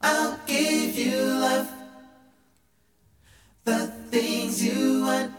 I'll 0.00 0.38
give 0.46 0.96
you 0.96 1.16
love, 1.16 1.68
the 3.64 3.86
things 4.10 4.64
you 4.64 5.02
want. 5.02 5.32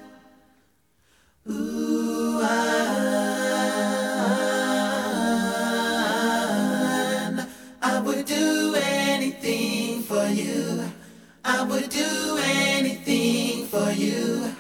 Ooh, 1.50 2.40
I, 2.42 2.48
I 7.82 8.00
would 8.02 8.26
do 8.26 8.76
anything 8.76 10.02
for 10.02 10.28
you. 10.28 10.84
I 11.46 11.64
would 11.64 11.90
do 11.90 12.38
anything 12.44 13.68
for 13.68 13.92
you. 13.92 14.57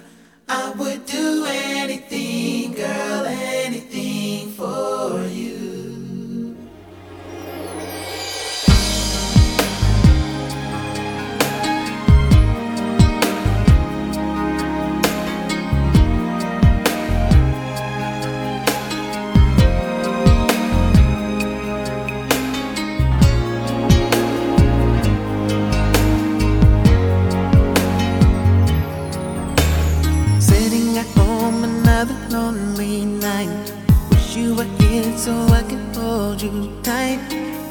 Night. 33.37 33.71
Wish 34.09 34.35
you 34.35 34.55
were 34.55 34.71
here 34.81 35.17
so 35.17 35.33
I 35.59 35.61
could 35.69 35.95
hold 35.95 36.41
you 36.41 36.53
tight. 36.81 37.19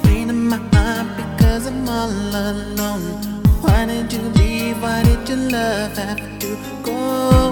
Pain 0.05 0.31
in 0.31 0.41
my 0.53 0.61
heart 0.75 1.09
because 1.21 1.67
I'm 1.67 1.89
all 1.89 2.11
alone. 2.51 3.07
Why 3.63 3.87
did 3.87 4.13
you 4.13 4.23
leave? 4.39 4.81
Why 4.83 5.03
did 5.03 5.29
your 5.29 5.43
love 5.57 5.97
have 5.97 6.23
to 6.43 6.51
go? 6.85 7.46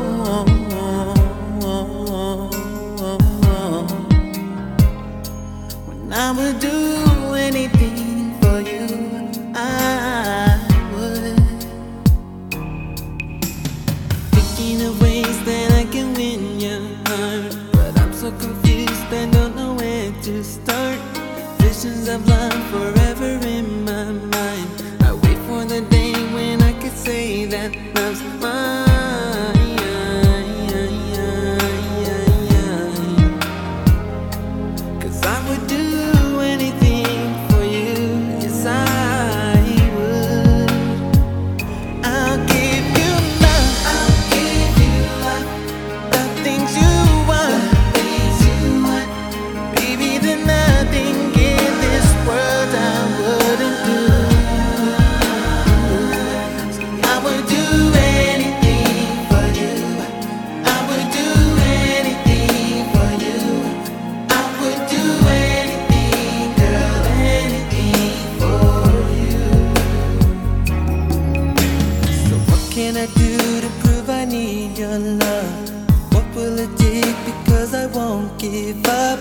Love? 74.99 76.15
What 76.15 76.27
will 76.35 76.59
it 76.59 76.77
take? 76.77 77.17
Because 77.25 77.75
I 77.75 77.87
won't 77.87 78.39
give 78.39 78.87
up. 78.87 79.21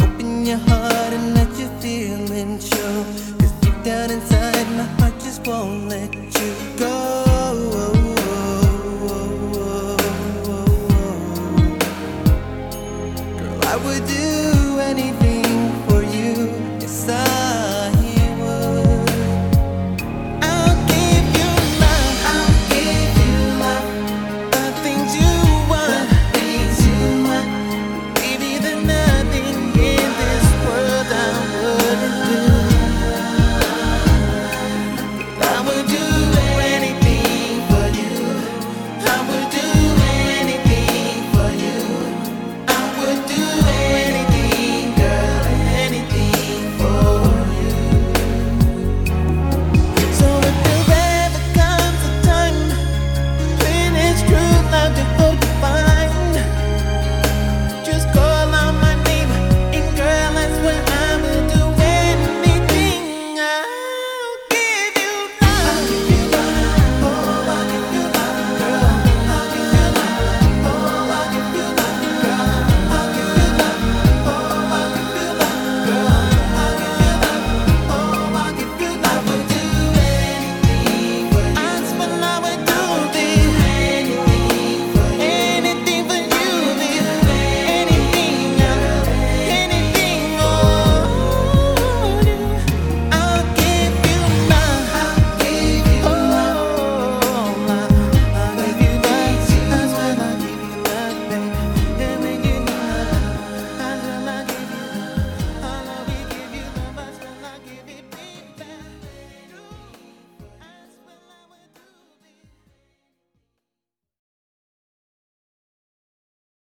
Open 0.00 0.46
your 0.46 0.58
heart. 0.58 1.37